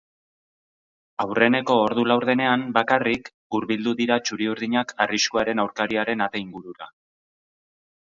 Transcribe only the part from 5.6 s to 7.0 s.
aurkariaren ate ingurura.